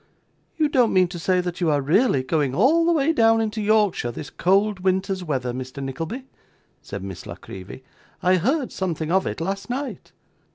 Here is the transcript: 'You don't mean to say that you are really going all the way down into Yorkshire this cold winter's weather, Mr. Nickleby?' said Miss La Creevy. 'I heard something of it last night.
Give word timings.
'You 0.57 0.67
don't 0.67 0.93
mean 0.93 1.07
to 1.09 1.19
say 1.19 1.41
that 1.41 1.61
you 1.61 1.69
are 1.69 1.79
really 1.79 2.23
going 2.23 2.55
all 2.55 2.85
the 2.85 2.91
way 2.91 3.13
down 3.13 3.39
into 3.39 3.61
Yorkshire 3.61 4.11
this 4.11 4.31
cold 4.31 4.79
winter's 4.79 5.23
weather, 5.23 5.53
Mr. 5.53 5.79
Nickleby?' 5.83 6.25
said 6.81 7.03
Miss 7.03 7.27
La 7.27 7.35
Creevy. 7.35 7.83
'I 8.23 8.37
heard 8.37 8.71
something 8.71 9.11
of 9.11 9.27
it 9.27 9.39
last 9.39 9.69
night. 9.69 10.11